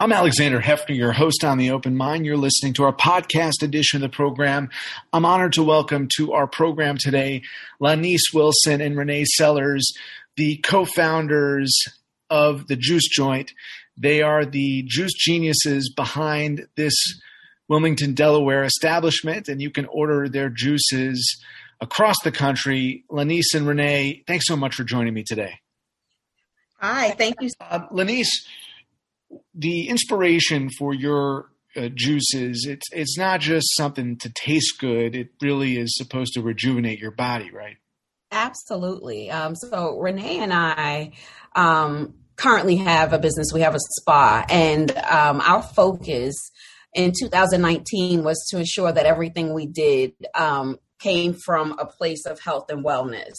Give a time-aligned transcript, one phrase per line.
[0.00, 2.26] I'm Alexander Heffner, your host on The Open Mind.
[2.26, 4.68] You're listening to our podcast edition of the program.
[5.12, 7.42] I'm honored to welcome to our program today
[7.80, 9.88] Lanice Wilson and Renee Sellers,
[10.34, 11.72] the co founders
[12.28, 13.52] of the Juice Joint.
[13.96, 16.94] They are the juice geniuses behind this
[17.68, 21.40] Wilmington, Delaware establishment, and you can order their juices
[21.80, 23.04] across the country.
[23.10, 25.60] Lanice and Renee, thanks so much for joining me today.
[26.80, 27.50] Hi, thank you.
[27.60, 28.44] Uh, Lanice,
[29.54, 35.28] the inspiration for your uh, juices it's it's not just something to taste good it
[35.42, 37.76] really is supposed to rejuvenate your body right?
[38.30, 39.30] Absolutely.
[39.30, 41.12] Um, so renee and i
[41.56, 46.34] um, currently have a business we have a spa and um, our focus
[46.92, 52.40] in 2019 was to ensure that everything we did um, came from a place of
[52.40, 53.38] health and wellness.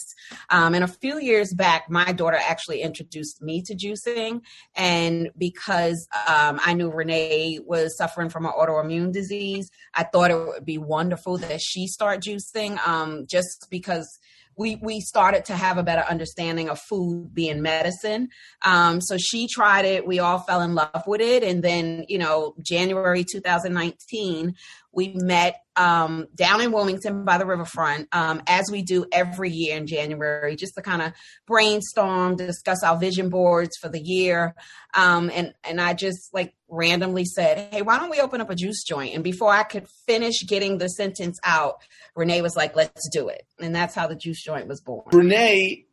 [0.50, 4.42] Um, and a few years back, my daughter actually introduced me to juicing.
[4.74, 10.38] And because um, I knew Renee was suffering from an autoimmune disease, I thought it
[10.38, 14.18] would be wonderful that she start juicing um, just because
[14.56, 18.28] we we started to have a better understanding of food being medicine.
[18.62, 20.06] Um, so she tried it.
[20.06, 24.54] We all fell in love with it, and then you know January 2019,
[24.92, 29.76] we met um, down in Wilmington by the riverfront, um, as we do every year
[29.76, 31.12] in January, just to kind of
[31.46, 34.54] brainstorm, discuss our vision boards for the year.
[34.94, 38.54] Um, and and I just like randomly said, "Hey, why don't we open up a
[38.54, 41.76] juice joint?" And before I could finish getting the sentence out,
[42.14, 45.04] Renee was like, "Let's do it," and that's how the juice joint was born.
[45.12, 45.86] Renee,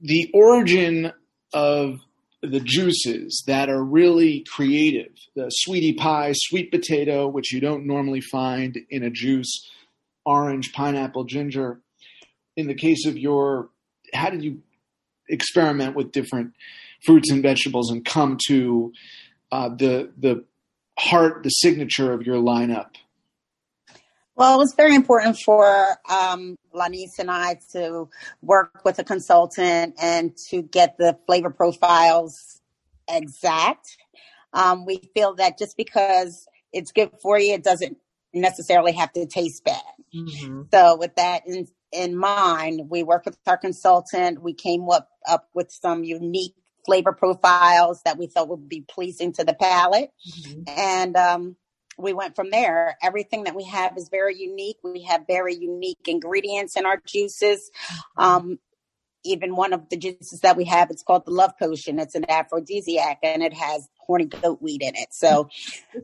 [0.00, 1.12] the origin
[1.52, 2.00] of
[2.50, 5.12] the juices that are really creative.
[5.34, 9.68] The sweetie pie, sweet potato, which you don't normally find in a juice,
[10.24, 11.80] orange, pineapple, ginger.
[12.56, 13.70] In the case of your,
[14.12, 14.62] how did you
[15.28, 16.52] experiment with different
[17.04, 18.92] fruits and vegetables and come to
[19.52, 20.44] uh, the the
[20.98, 22.90] heart, the signature of your lineup?
[24.36, 28.08] Well, it was very important for um, Lanice and I to
[28.42, 32.60] work with a consultant and to get the flavor profiles
[33.08, 33.96] exact.
[34.52, 37.96] Um, we feel that just because it's good for you, it doesn't
[38.32, 39.82] necessarily have to taste bad.
[40.14, 40.62] Mm-hmm.
[40.72, 44.42] So, with that in, in mind, we worked with our consultant.
[44.42, 49.32] We came up, up with some unique flavor profiles that we thought would be pleasing
[49.34, 50.10] to the palate.
[50.28, 50.62] Mm-hmm.
[50.66, 51.56] And um,
[51.98, 52.96] we went from there.
[53.02, 54.78] Everything that we have is very unique.
[54.82, 57.70] We have very unique ingredients in our juices.
[58.18, 58.22] Mm-hmm.
[58.22, 58.58] Um,
[59.24, 61.98] even one of the juices that we have, it's called the Love Potion.
[61.98, 65.08] It's an aphrodisiac and it has horny goat weed in it.
[65.12, 65.48] So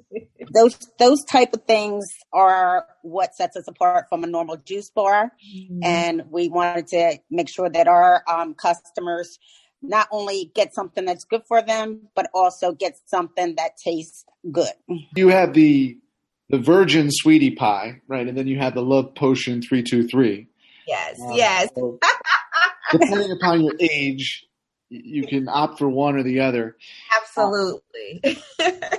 [0.55, 5.33] those those type of things are what sets us apart from a normal juice bar.
[5.55, 5.81] Mm-hmm.
[5.85, 9.39] And we wanted to make sure that our um, customers
[9.83, 14.73] not only get something that's good for them, but also get something that tastes good.
[15.17, 15.99] You have the
[16.49, 18.27] the virgin sweetie pie, right?
[18.27, 20.49] And then you have the love potion three two three.
[20.87, 21.69] Yes, um, yes.
[21.75, 21.99] So
[22.91, 24.47] depending upon your age,
[24.91, 26.77] you can opt for one or the other.
[27.17, 28.21] Absolutely.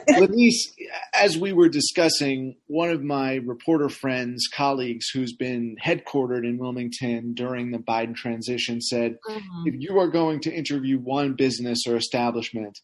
[0.10, 0.74] Lanice,
[1.14, 7.34] as we were discussing, one of my reporter friends, colleagues who's been headquartered in Wilmington
[7.34, 9.68] during the Biden transition said, mm-hmm.
[9.68, 12.80] if you are going to interview one business or establishment,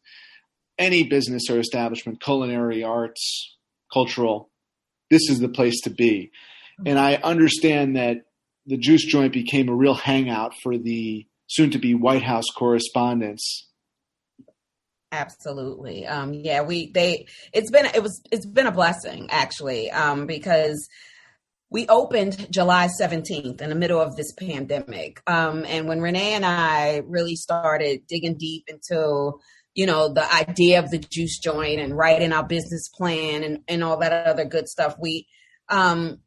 [0.77, 3.55] any business or establishment, culinary, arts,
[3.91, 4.49] cultural,
[5.09, 6.31] this is the place to be.
[6.79, 6.87] Mm-hmm.
[6.89, 8.17] And I understand that
[8.65, 13.67] the juice joint became a real hangout for the soon to be White House correspondents.
[15.11, 16.05] Absolutely.
[16.05, 20.87] Um, yeah, we they it's been it was it's been a blessing actually um, because
[21.69, 25.21] we opened July 17th in the middle of this pandemic.
[25.27, 29.33] Um, and when Renee and I really started digging deep into,
[29.73, 33.83] you know, the idea of the juice joint and writing our business plan and, and
[33.83, 35.27] all that other good stuff, we
[35.69, 36.19] um,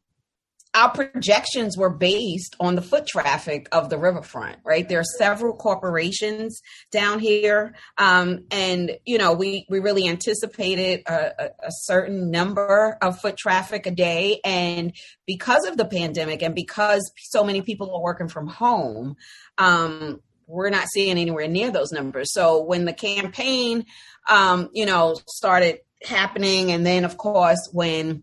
[0.73, 4.89] our projections were based on the foot traffic of the riverfront, right?
[4.89, 6.61] There are several corporations
[6.93, 12.97] down here, um, and you know we we really anticipated a, a, a, certain number
[13.03, 14.95] of foot traffic a day, and
[15.27, 19.17] because of the pandemic and because so many people are working from home,
[19.59, 22.33] um, we're not seeing anywhere near those numbers.
[22.33, 23.87] So when the campaign,
[24.29, 28.23] um, you know, started happening, and then of course when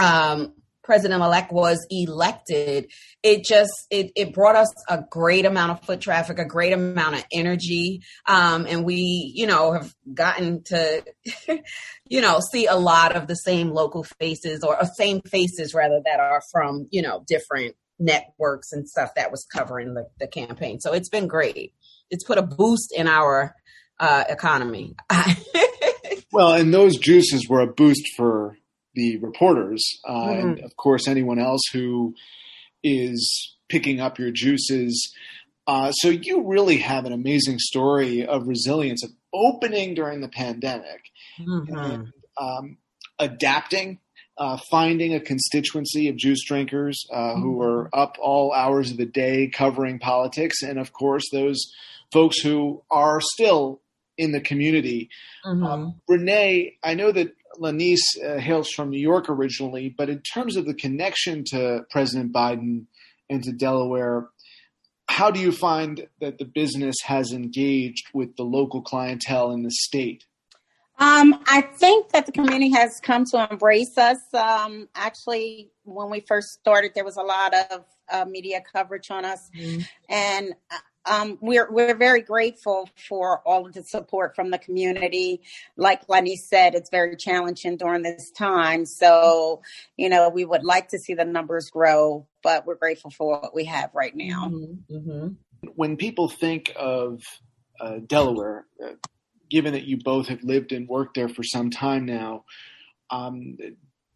[0.00, 2.90] um, president elect was elected,
[3.22, 7.16] it just it it brought us a great amount of foot traffic, a great amount
[7.16, 11.04] of energy, um, and we you know have gotten to
[12.08, 16.00] you know see a lot of the same local faces or, or same faces rather
[16.04, 20.80] that are from you know different networks and stuff that was covering the, the campaign.
[20.80, 21.72] So it's been great.
[22.10, 23.54] It's put a boost in our
[24.00, 24.96] uh, economy.
[26.32, 28.41] well, and those juices were a boost for
[28.94, 30.40] the reporters, uh, mm-hmm.
[30.40, 32.14] and of course anyone else who
[32.82, 35.12] is picking up your juices.
[35.66, 41.10] Uh, so you really have an amazing story of resilience of opening during the pandemic
[41.40, 41.74] mm-hmm.
[41.76, 42.76] and um,
[43.18, 43.98] adapting,
[44.36, 47.42] uh, finding a constituency of juice drinkers uh, mm-hmm.
[47.42, 51.72] who are up all hours of the day covering politics, and of course those
[52.12, 53.80] folks who are still
[54.18, 55.08] in the community.
[55.44, 55.64] Mm-hmm.
[55.64, 60.56] Um, Renee, I know that Lanice uh, hails from New York originally, but in terms
[60.56, 62.86] of the connection to President Biden
[63.28, 64.28] and to Delaware,
[65.08, 69.70] how do you find that the business has engaged with the local clientele in the
[69.70, 70.24] state?
[70.98, 74.18] Um, I think that the community has come to embrace us.
[74.32, 79.24] Um, actually, when we first started, there was a lot of uh, media coverage on
[79.24, 79.82] us, mm-hmm.
[80.08, 85.40] and uh, um, we're we're very grateful for all of the support from the community.
[85.76, 88.86] Like Lenny said, it's very challenging during this time.
[88.86, 89.62] So,
[89.96, 93.54] you know, we would like to see the numbers grow, but we're grateful for what
[93.54, 94.48] we have right now.
[94.48, 94.96] Mm-hmm.
[94.96, 95.28] mm-hmm.
[95.76, 97.22] When people think of
[97.80, 98.94] uh, Delaware, uh,
[99.48, 102.44] given that you both have lived and worked there for some time now,
[103.10, 103.56] um,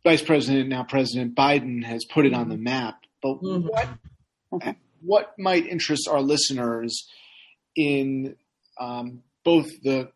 [0.02, 2.96] Vice President now President Biden has put it on the map.
[3.22, 3.68] But mm-hmm.
[3.68, 4.76] what?
[5.06, 7.08] What might interest our listeners
[7.76, 8.36] in
[8.80, 10.10] um, both the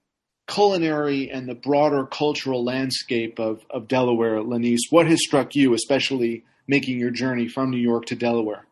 [0.48, 4.88] culinary and the broader cultural landscape of, of Delaware, Lanice?
[4.90, 8.66] What has struck you, especially making your journey from New York to Delaware?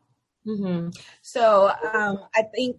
[0.47, 0.91] Mm-hmm.
[1.23, 2.79] So um, I think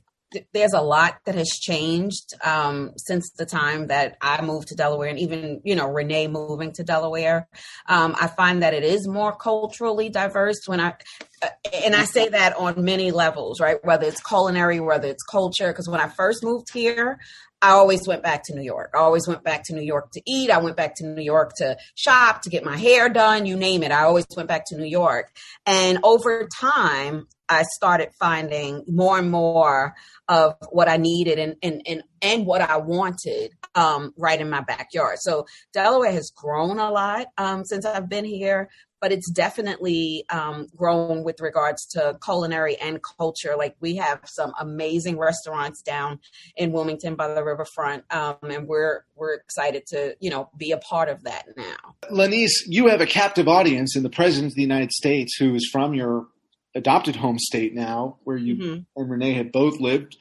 [0.54, 5.10] there's a lot that has changed um, since the time that I moved to Delaware,
[5.10, 7.48] and even you know Renee moving to Delaware.
[7.88, 10.94] Um, I find that it is more culturally diverse when I,
[11.42, 13.84] uh, and I say that on many levels, right?
[13.84, 15.68] Whether it's culinary, whether it's culture.
[15.68, 17.20] Because when I first moved here,
[17.62, 18.92] I always went back to New York.
[18.96, 20.50] I always went back to New York to eat.
[20.50, 23.84] I went back to New York to shop, to get my hair done, you name
[23.84, 23.92] it.
[23.92, 25.36] I always went back to New York.
[25.66, 29.96] And over time, I started finding more and more
[30.28, 34.62] of what I needed and and and, and what I wanted um, right in my
[34.62, 35.18] backyard.
[35.20, 38.70] So Delaware has grown a lot um, since I've been here,
[39.02, 43.56] but it's definitely um, grown with regards to culinary and culture.
[43.58, 46.20] Like we have some amazing restaurants down
[46.56, 50.78] in Wilmington by the riverfront, um, and we're we're excited to you know be a
[50.78, 51.96] part of that now.
[52.12, 55.68] Lanice, you have a captive audience in the President of the United States who is
[55.72, 56.28] from your
[56.76, 58.82] adopted home state now, where you mm-hmm.
[58.96, 60.18] and Renee have both lived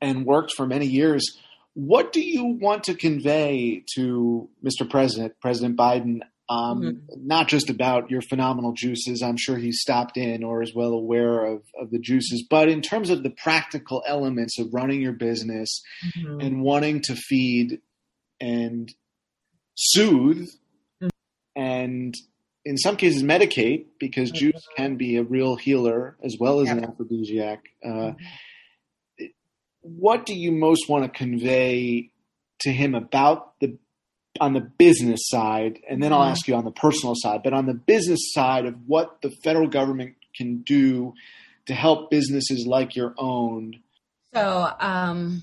[0.00, 1.38] and worked for many years.
[1.74, 4.88] What do you want to convey to Mr.
[4.88, 7.26] President, President Biden, um, mm-hmm.
[7.26, 9.22] not just about your phenomenal juices?
[9.22, 12.82] I'm sure he stopped in or is well aware of, of the juices, but in
[12.82, 15.82] terms of the practical elements of running your business
[16.16, 16.40] mm-hmm.
[16.40, 17.80] and wanting to feed
[18.40, 18.92] and
[19.74, 20.48] soothe
[21.02, 21.08] mm-hmm.
[21.54, 22.14] and
[22.66, 24.50] in some cases medicate because mm-hmm.
[24.50, 27.60] juice can be a real healer as well as an aphrodisiac.
[27.82, 29.26] Uh, mm-hmm.
[29.80, 32.10] what do you most want to convey
[32.60, 33.78] to him about the
[34.40, 36.32] on the business side, and then I'll mm-hmm.
[36.32, 39.68] ask you on the personal side, but on the business side of what the federal
[39.68, 41.14] government can do
[41.66, 43.80] to help businesses like your own?
[44.34, 45.42] So, um,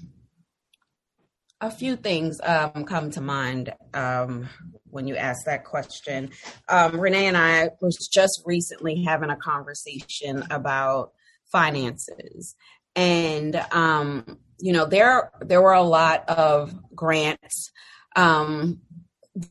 [1.63, 4.49] a few things um, come to mind um,
[4.89, 6.29] when you ask that question.
[6.67, 11.13] Um, Renee and I was just recently having a conversation about
[11.51, 12.55] finances,
[12.95, 17.71] and um, you know there there were a lot of grants
[18.15, 18.81] um,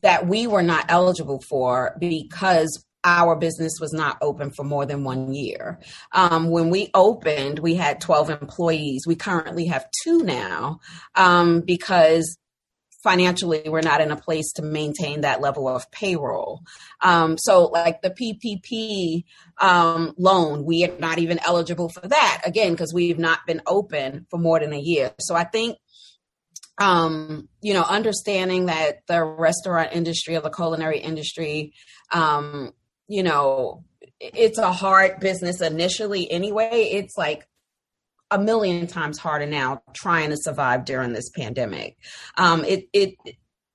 [0.01, 5.03] that we were not eligible for because our business was not open for more than
[5.03, 5.79] one year.
[6.11, 9.03] Um, when we opened, we had 12 employees.
[9.05, 10.79] We currently have two now
[11.15, 12.37] um, because
[13.03, 16.61] financially we're not in a place to maintain that level of payroll.
[17.01, 19.25] Um, so, like the PPP
[19.61, 24.25] um, loan, we are not even eligible for that again because we've not been open
[24.29, 25.13] for more than a year.
[25.19, 25.77] So, I think.
[26.79, 31.73] Um, you know, understanding that the restaurant industry or the culinary industry,
[32.11, 32.71] um,
[33.13, 33.83] you know,
[34.19, 36.89] it's a hard business initially anyway.
[36.93, 37.47] It's like
[38.31, 41.95] a million times harder now trying to survive during this pandemic.
[42.37, 43.13] Um, it it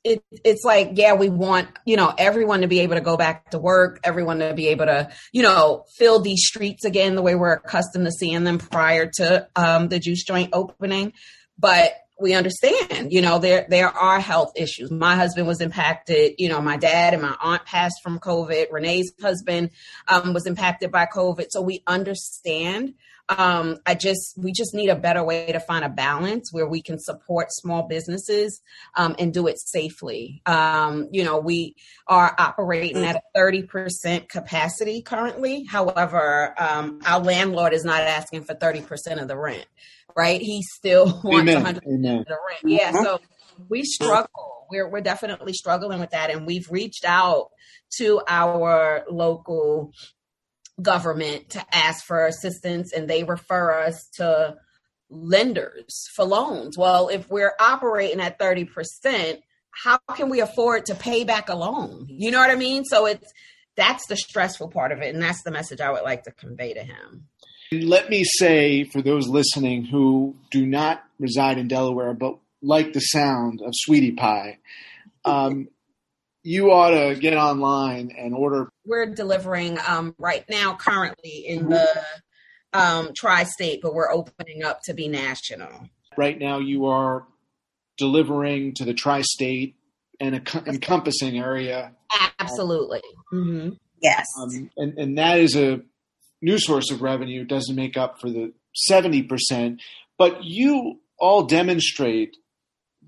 [0.03, 3.51] it it's like yeah we want you know everyone to be able to go back
[3.51, 7.37] to work everyone to be able to you know fill these streets again the way
[7.37, 11.13] we're accustomed to seeing them prior to um, the juice joint opening
[11.59, 14.91] but we understand, you know, there there are health issues.
[14.91, 18.67] My husband was impacted, you know, my dad and my aunt passed from COVID.
[18.71, 19.71] Renee's husband
[20.09, 21.47] um, was impacted by COVID.
[21.51, 22.95] So we understand.
[23.31, 26.81] Um, I just we just need a better way to find a balance where we
[26.81, 28.63] can support small businesses
[28.97, 30.41] um, and do it safely.
[30.47, 35.65] Um, you know, we are operating at a thirty percent capacity currently.
[35.65, 39.67] However, um, our landlord is not asking for thirty percent of the rent
[40.19, 40.43] right?
[40.43, 41.55] He still wants Amen.
[41.63, 42.19] 100 Amen.
[42.19, 42.59] of the rent.
[42.59, 42.69] Mm-hmm.
[42.69, 43.21] Yeah, so
[43.69, 44.67] we struggle.
[44.71, 47.51] We're we're definitely struggling with that, and we've reached out
[47.99, 49.93] to our local
[50.83, 54.57] government to ask for assistance, and they refer us to
[55.09, 56.77] lenders for loans.
[56.77, 61.55] Well, if we're operating at thirty percent, how can we afford to pay back a
[61.55, 62.07] loan?
[62.09, 62.85] You know what I mean?
[62.85, 63.33] So it's
[63.77, 66.75] that's the stressful part of it, and that's the message I would like to convey
[66.75, 67.29] to him.
[67.71, 73.01] Let me say for those listening who do not reside in Delaware but like the
[73.01, 74.59] sound of sweetie pie,
[75.25, 75.69] um,
[76.43, 78.69] you ought to get online and order.
[78.87, 82.03] We're delivering um, right now, currently in the
[82.73, 85.89] um, tri-state, but we're opening up to be national.
[86.17, 87.27] Right now, you are
[87.99, 89.77] delivering to the tri-state
[90.21, 91.93] and a encompassing area.
[92.39, 93.03] Absolutely.
[93.33, 93.71] Mm-hmm.
[94.01, 94.27] Yes.
[94.41, 95.81] Um, and, and that is a
[96.41, 97.45] new source of revenue.
[97.45, 98.53] Doesn't make up for the
[98.91, 99.79] 70%.
[100.17, 102.37] But you all demonstrate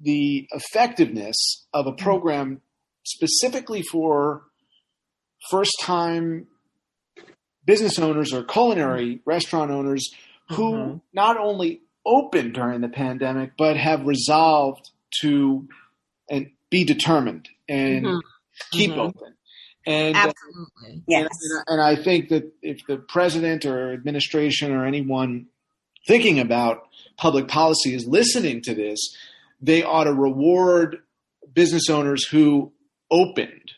[0.00, 2.60] the effectiveness of a program
[3.04, 4.42] specifically for
[5.50, 6.46] first time
[7.64, 10.10] business owners or culinary restaurant owners
[10.50, 10.96] who mm-hmm.
[11.12, 15.68] not only opened during the pandemic but have resolved to
[16.30, 18.18] and be determined and mm-hmm.
[18.72, 19.00] keep mm-hmm.
[19.00, 19.34] open
[19.87, 24.84] and absolutely uh, yes and, and, i think that if the president or administration or
[24.84, 25.46] anyone
[26.06, 29.16] thinking about public policy is listening to this
[29.60, 30.99] they ought to reward
[31.52, 32.72] business owners who
[33.10, 33.72] opened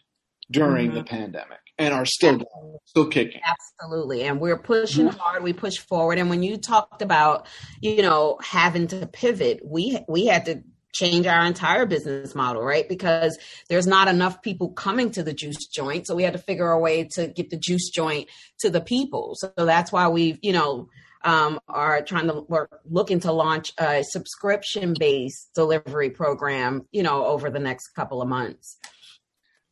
[0.50, 0.98] during mm-hmm.
[0.98, 3.40] the pandemic and are still going, still kicking.
[3.44, 4.22] Absolutely.
[4.22, 5.18] And we're pushing mm-hmm.
[5.18, 6.18] hard, we push forward.
[6.18, 7.46] And when you talked about,
[7.80, 12.88] you know, having to pivot, we we had to change our entire business model, right?
[12.88, 16.06] Because there's not enough people coming to the juice joint.
[16.06, 18.28] So we had to figure a way to get the juice joint
[18.60, 19.34] to the people.
[19.36, 20.88] So that's why we've, you know,
[21.24, 27.24] um, are trying to we're looking to launch a subscription based delivery program, you know,
[27.26, 28.76] over the next couple of months.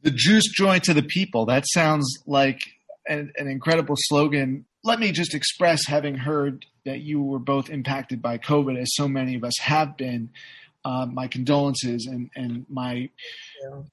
[0.02, 1.46] The juice joint to the people.
[1.46, 2.60] That sounds like
[3.06, 4.64] an, an incredible slogan.
[4.82, 9.08] Let me just express having heard that you were both impacted by COVID, as so
[9.08, 10.30] many of us have been.
[10.82, 13.10] Uh, my condolences and, and my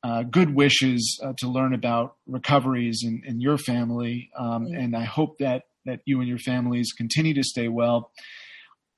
[0.04, 4.30] uh, good wishes uh, to learn about recoveries in, in your family.
[4.40, 8.12] Um, and I hope that that you and your families continue to stay well.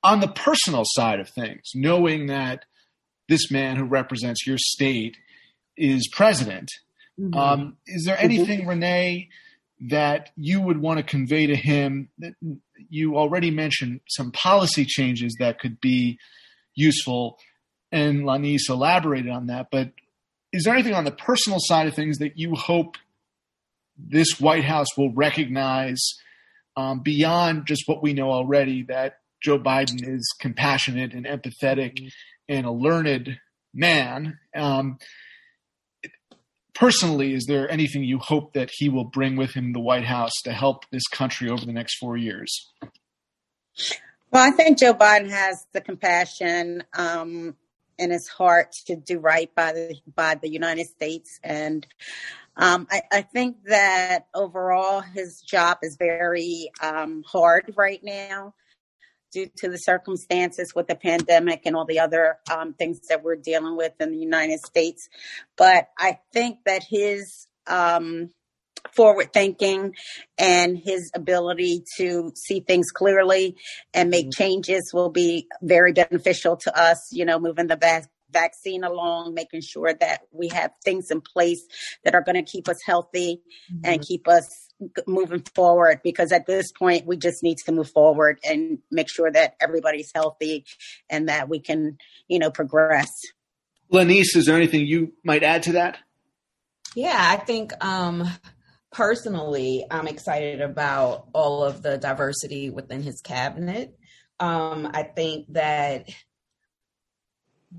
[0.02, 2.64] On the personal side of things, knowing that
[3.28, 5.16] this man who represents your state
[5.76, 6.68] is president,
[7.18, 7.34] mm-hmm.
[7.34, 8.70] um, is there anything, mm-hmm.
[8.70, 9.28] Renee,
[9.88, 12.08] that you would want to convey to him?
[12.18, 12.34] That
[12.88, 16.18] you already mentioned some policy changes that could be
[16.74, 17.38] useful,
[17.92, 19.68] and Lanice elaborated on that.
[19.70, 19.92] But
[20.52, 22.96] is there anything on the personal side of things that you hope
[23.96, 26.00] this White House will recognize
[26.76, 32.08] um, beyond just what we know already that Joe Biden is compassionate and empathetic mm-hmm.
[32.48, 33.38] and a learned
[33.74, 34.38] man.
[34.54, 34.98] Um,
[36.74, 40.32] personally, is there anything you hope that he will bring with him the White House
[40.44, 42.72] to help this country over the next four years?
[44.32, 47.56] Well, I think Joe Biden has the compassion um,
[48.00, 51.86] in his heart to do right by the by the United States and
[52.56, 58.54] um, I, I, think that overall his job is very um, hard right now
[59.32, 63.36] due to the circumstances with the pandemic and all the other um, things that we're
[63.36, 65.08] dealing with in the United States.
[65.56, 68.30] But I think that his um,
[68.92, 69.94] forward thinking
[70.38, 73.56] and his ability to see things clearly
[73.94, 74.42] and make mm-hmm.
[74.42, 79.60] changes will be very beneficial to us, you know, moving the back vaccine along, making
[79.60, 81.62] sure that we have things in place
[82.04, 83.80] that are going to keep us healthy mm-hmm.
[83.84, 84.70] and keep us
[85.06, 89.30] moving forward because at this point we just need to move forward and make sure
[89.30, 90.64] that everybody's healthy
[91.10, 93.10] and that we can you know progress
[93.92, 95.98] lanice is there anything you might add to that
[96.94, 98.26] yeah i think um
[98.92, 103.96] personally i'm excited about all of the diversity within his cabinet.
[104.38, 106.08] Um i think that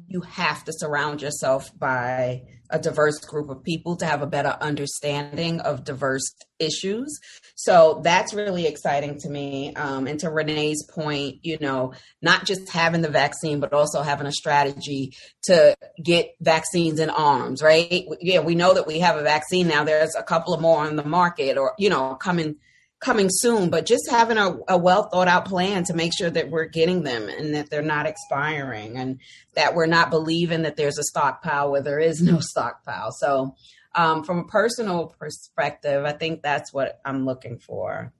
[0.07, 4.55] you have to surround yourself by a diverse group of people to have a better
[4.61, 7.19] understanding of diverse issues.
[7.55, 9.73] So that's really exciting to me.
[9.75, 14.27] Um, and to Renee's point, you know, not just having the vaccine, but also having
[14.27, 18.05] a strategy to get vaccines in arms, right?
[18.21, 19.83] Yeah, we know that we have a vaccine now.
[19.83, 22.55] There's a couple of more on the market or, you know, coming
[23.01, 26.51] coming soon, but just having a, a, well thought out plan to make sure that
[26.51, 29.19] we're getting them and that they're not expiring and
[29.55, 33.11] that we're not believing that there's a stockpile where there is no stockpile.
[33.11, 33.55] So,
[33.93, 38.13] um, from a personal perspective, I think that's what I'm looking for.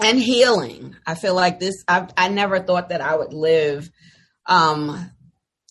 [0.00, 0.96] And healing.
[1.06, 3.90] I feel like this, I, I never thought that I would live
[4.46, 5.10] um,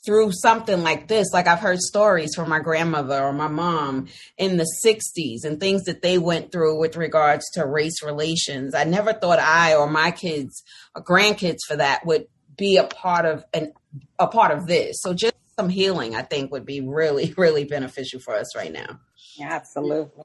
[0.06, 1.28] through something like this.
[1.34, 5.84] Like I've heard stories from my grandmother or my mom in the 60s and things
[5.84, 8.74] that they went through with regards to race relations.
[8.74, 10.64] I never thought I or my kids
[10.96, 12.28] or grandkids for that would
[12.58, 13.74] be a part of an
[14.20, 15.02] a part of this.
[15.02, 19.00] So just some healing I think would be really really beneficial for us right now.
[19.38, 20.24] Yeah, absolutely.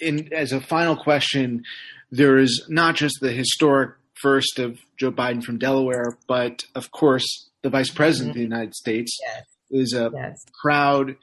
[0.00, 1.64] And as a final question,
[2.10, 7.50] there is not just the historic first of Joe Biden from Delaware, but of course
[7.66, 8.44] the Vice President mm-hmm.
[8.44, 9.44] of the United States, yes.
[9.70, 10.44] is a yes.
[10.62, 11.16] proud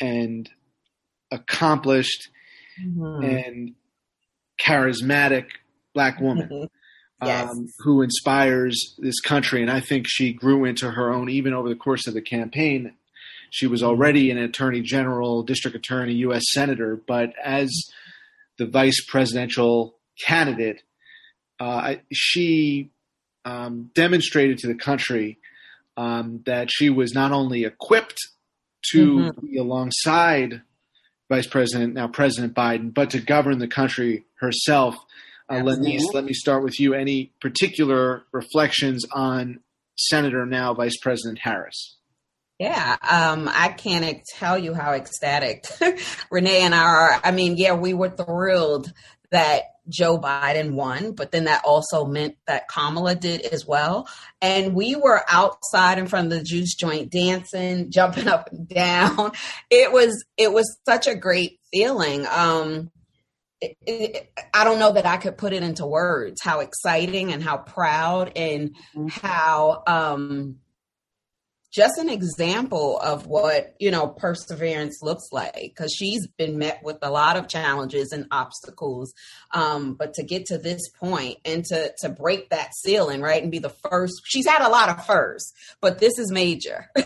[0.00, 0.50] and
[1.30, 2.28] accomplished
[2.84, 3.22] mm-hmm.
[3.22, 3.74] and
[4.60, 5.46] charismatic
[5.94, 7.24] black woman mm-hmm.
[7.24, 7.50] yes.
[7.50, 9.62] um, who inspires this country.
[9.62, 12.94] And I think she grew into her own even over the course of the campaign.
[13.50, 13.90] She was mm-hmm.
[13.90, 16.42] already an attorney general, district attorney, U.S.
[16.50, 17.70] senator, but as
[18.58, 19.94] the vice presidential
[20.26, 20.82] candidate,
[21.60, 22.90] uh, she
[23.44, 25.38] um, demonstrated to the country
[26.00, 28.18] um, that she was not only equipped
[28.92, 29.46] to mm-hmm.
[29.46, 30.62] be alongside
[31.28, 34.96] Vice President, now President Biden, but to govern the country herself.
[35.50, 36.94] Uh, Lanice, let me start with you.
[36.94, 39.60] Any particular reflections on
[39.98, 41.98] Senator, now Vice President Harris?
[42.58, 45.66] Yeah, um, I can't tell you how ecstatic
[46.30, 47.20] Renee and I are.
[47.22, 48.90] I mean, yeah, we were thrilled
[49.30, 54.08] that Joe Biden won, but then that also meant that Kamala did as well.
[54.40, 59.32] And we were outside in front of the juice joint dancing, jumping up and down.
[59.70, 62.26] It was it was such a great feeling.
[62.26, 62.90] Um
[63.60, 67.42] it, it, I don't know that I could put it into words how exciting and
[67.42, 69.08] how proud and mm-hmm.
[69.08, 70.56] how um
[71.70, 76.98] just an example of what you know perseverance looks like because she's been met with
[77.02, 79.14] a lot of challenges and obstacles
[79.52, 83.52] um, but to get to this point and to to break that ceiling right and
[83.52, 86.90] be the first she's had a lot of firsts but this is major.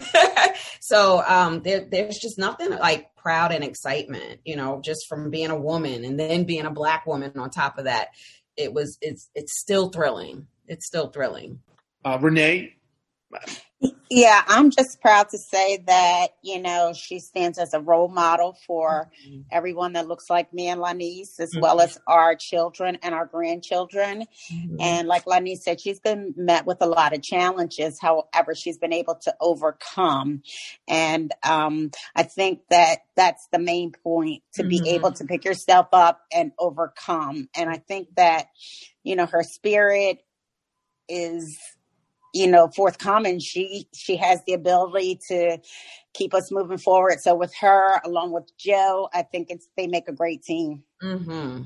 [0.81, 5.50] So um, there, there's just nothing like proud and excitement you know just from being
[5.50, 8.09] a woman and then being a black woman on top of that.
[8.57, 10.46] It was it's it's still thrilling.
[10.68, 11.61] It's still thrilling.
[12.05, 12.74] Uh, renee
[14.11, 18.57] yeah, I'm just proud to say that, you know, she stands as a role model
[18.66, 19.40] for mm-hmm.
[19.51, 21.61] everyone that looks like me and Lanice, as mm-hmm.
[21.61, 24.27] well as our children and our grandchildren.
[24.53, 24.77] Mm-hmm.
[24.81, 27.99] And like Lanice said, she's been met with a lot of challenges.
[28.01, 30.42] However, she's been able to overcome.
[30.87, 35.25] And um, I think that that's the main point to be able mm-hmm.
[35.25, 37.49] to pick yourself up and overcome.
[37.57, 38.47] And I think that,
[39.03, 40.18] you know, her spirit
[41.09, 41.59] is
[42.35, 45.59] you know forthcoming she she has the ability to
[46.12, 50.09] keep us moving forward so with her along with joe i think it's they make
[50.09, 51.62] a great team mm-hmm.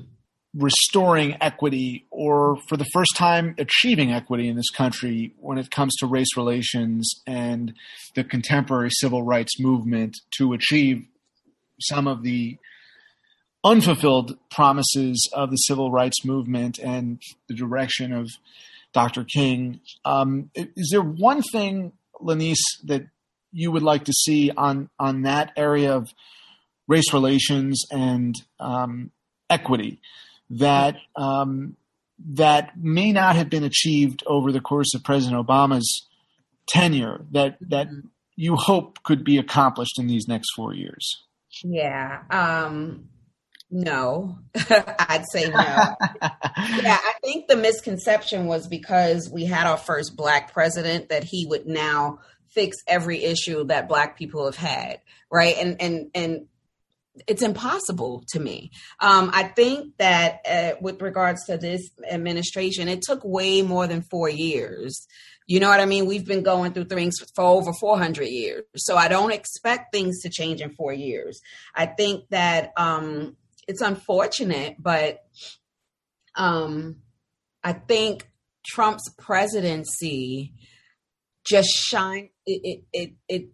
[0.53, 5.95] restoring equity or for the first time achieving equity in this country when it comes
[5.97, 7.73] to race relations and
[8.15, 11.03] the contemporary civil rights movement to achieve
[11.81, 12.57] some of the
[13.63, 18.29] unfulfilled promises of the civil rights movement and the direction of
[18.93, 19.23] Dr.
[19.23, 19.81] King.
[20.05, 23.07] Um, is there one thing, Lanice, that
[23.51, 26.09] you would like to see on on that area of
[26.87, 29.11] race relations and um,
[29.49, 29.99] equity
[30.49, 31.75] that um,
[32.27, 36.07] that may not have been achieved over the course of President Obama's
[36.67, 37.87] tenure that that
[38.35, 41.23] you hope could be accomplished in these next four years?
[41.63, 42.21] Yeah.
[42.29, 43.09] Um,
[43.71, 45.59] no, I'd say no.
[45.59, 51.45] yeah, I think the misconception was because we had our first black president that he
[51.45, 55.01] would now fix every issue that black people have had,
[55.31, 55.55] right?
[55.57, 56.47] And and and
[57.27, 58.71] it's impossible to me.
[58.99, 64.01] Um, I think that uh, with regards to this administration, it took way more than
[64.01, 65.07] four years.
[65.45, 66.05] You know what I mean?
[66.05, 68.63] We've been going through things for over 400 years.
[68.75, 71.41] So I don't expect things to change in four years.
[71.73, 73.35] I think that um,
[73.69, 75.23] it's unfortunate, but
[76.35, 76.97] um,
[77.63, 78.27] I think
[78.65, 80.55] Trump's presidency
[81.45, 83.49] just shine it it it, it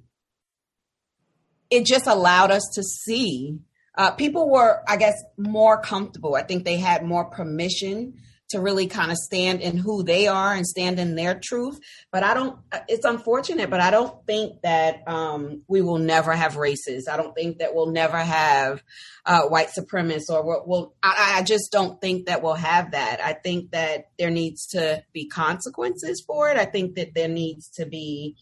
[1.70, 3.60] it just allowed us to see.
[3.98, 6.36] Uh, people were, I guess, more comfortable.
[6.36, 8.14] I think they had more permission
[8.50, 11.80] to really kind of stand in who they are and stand in their truth.
[12.12, 16.56] But I don't, it's unfortunate, but I don't think that um, we will never have
[16.56, 17.08] races.
[17.12, 18.84] I don't think that we'll never have
[19.26, 23.20] uh, white supremacists or we'll, we'll I, I, just don't think that we'll have that.
[23.24, 26.58] I think that there needs to be consequences for it.
[26.58, 28.36] I think that there needs to be,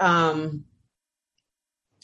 [0.00, 0.64] um,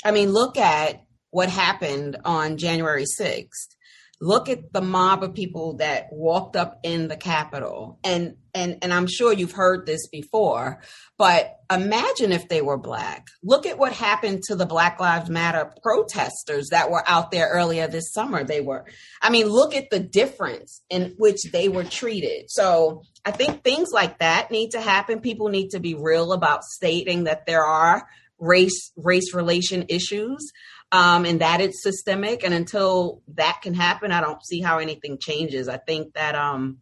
[0.04, 3.74] I mean, look at what happened on January 6th
[4.20, 7.98] look at the mob of people that walked up in the capitol.
[8.04, 10.80] And and and i'm sure you've heard this before
[11.18, 13.28] but imagine if they were black.
[13.42, 17.86] Look at what happened to the black lives matter protesters that were out there earlier
[17.86, 18.44] this summer.
[18.44, 18.84] They were
[19.22, 22.44] i mean look at the difference in which they were treated.
[22.48, 25.20] So i think things like that need to happen.
[25.20, 28.06] People need to be real about stating that there are
[28.38, 30.52] race race relation issues
[30.94, 32.44] um, and that it's systemic.
[32.44, 35.68] And until that can happen, I don't see how anything changes.
[35.68, 36.78] I think that um,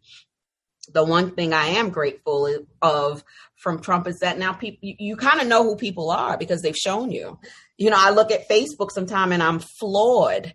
[0.93, 2.47] the one thing I am grateful
[2.79, 3.23] of
[3.55, 6.61] from Trump is that now people you, you kind of know who people are because
[6.61, 7.39] they've shown you.
[7.79, 10.53] You know, I look at Facebook sometime and I'm floored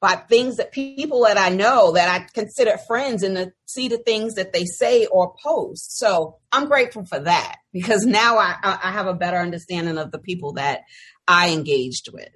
[0.00, 4.34] by things that people that I know that I consider friends and see the things
[4.34, 5.98] that they say or post.
[5.98, 10.20] So I'm grateful for that because now I, I have a better understanding of the
[10.20, 10.82] people that
[11.26, 12.28] I engaged with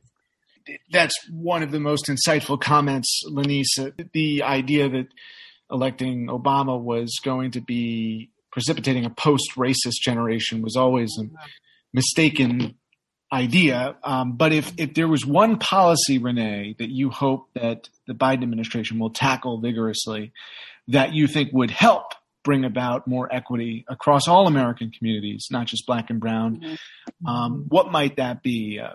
[0.90, 3.78] that's one of the most insightful comments, Lanice.
[4.12, 5.08] The idea that
[5.70, 11.24] electing Obama was going to be precipitating a post-racist generation was always a
[11.92, 12.74] mistaken
[13.32, 13.96] idea.
[14.02, 18.42] Um, but if if there was one policy, Renee, that you hope that the Biden
[18.42, 20.32] administration will tackle vigorously,
[20.88, 25.86] that you think would help bring about more equity across all American communities, not just
[25.86, 27.26] black and brown, mm-hmm.
[27.26, 28.80] um, what might that be?
[28.82, 28.94] Uh,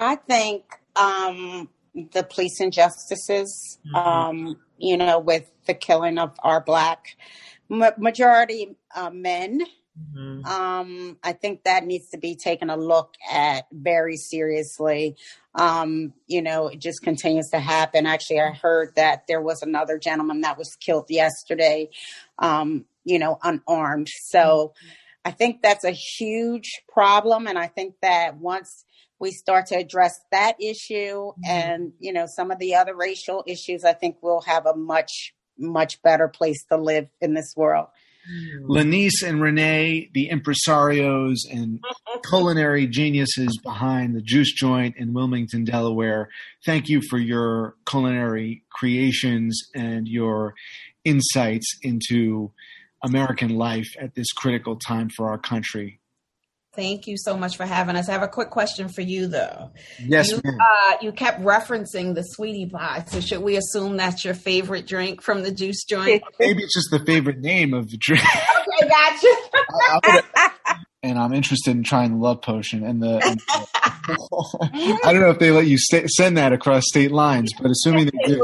[0.00, 0.64] I think
[0.96, 3.94] um, the police injustices, mm-hmm.
[3.94, 7.16] um, you know, with the killing of our black
[7.68, 9.60] ma- majority uh, men.
[10.16, 10.46] Mm-hmm.
[10.46, 15.16] Um, I think that needs to be taken a look at very seriously.
[15.54, 18.06] Um, you know, it just continues to happen.
[18.06, 21.90] Actually, I heard that there was another gentleman that was killed yesterday,
[22.38, 24.08] um, you know, unarmed.
[24.08, 24.88] So mm-hmm.
[25.26, 27.46] I think that's a huge problem.
[27.46, 28.86] And I think that once
[29.20, 31.44] we start to address that issue mm-hmm.
[31.44, 35.34] and you know some of the other racial issues i think we'll have a much
[35.58, 39.26] much better place to live in this world mm-hmm.
[39.26, 41.80] And Renee, the impresarios and
[42.28, 46.28] culinary geniuses behind the Juice Joint in Wilmington, Delaware.
[46.64, 50.54] Thank you for your culinary creations and your
[51.04, 52.52] insights into
[53.02, 55.99] American life at this critical time for our country.
[56.80, 58.08] Thank you so much for having us.
[58.08, 59.70] I have a quick question for you, though.
[59.98, 63.04] Yes, you, uh, you kept referencing the sweetie pie.
[63.06, 66.22] So, should we assume that's your favorite drink from the juice joint?
[66.40, 68.24] Don't it's just the favorite name of the drink.
[68.24, 70.78] okay, gotcha.
[71.02, 72.82] and I'm interested in trying the love potion.
[72.82, 76.84] And the, and the I don't know if they let you st- send that across
[76.86, 78.42] state lines, but assuming they do,